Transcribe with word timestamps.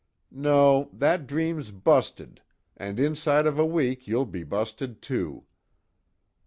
No, 0.31 0.89
that 0.93 1.27
dream's 1.27 1.69
busted 1.69 2.41
and 2.75 2.99
inside 2.99 3.45
of 3.45 3.59
a 3.59 3.65
week 3.67 4.07
you'll 4.07 4.25
be 4.25 4.41
busted, 4.41 4.99
too." 4.99 5.45